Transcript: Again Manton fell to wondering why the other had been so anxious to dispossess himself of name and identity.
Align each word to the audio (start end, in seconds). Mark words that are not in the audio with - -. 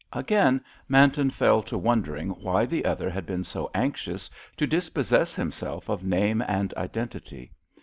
Again 0.13 0.63
Manton 0.89 1.29
fell 1.29 1.61
to 1.61 1.77
wondering 1.77 2.29
why 2.29 2.65
the 2.65 2.85
other 2.85 3.07
had 3.07 3.27
been 3.27 3.43
so 3.43 3.69
anxious 3.75 4.31
to 4.57 4.65
dispossess 4.65 5.35
himself 5.35 5.89
of 5.89 6.03
name 6.03 6.41
and 6.47 6.73
identity. 6.73 7.51